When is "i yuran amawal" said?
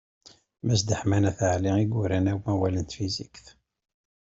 1.81-2.73